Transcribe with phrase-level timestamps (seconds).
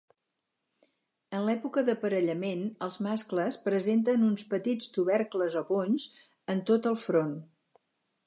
[1.39, 6.07] En l’època d’aparellament els mascles presenten uns petits tubercles o bonys
[6.55, 7.37] en tot el front.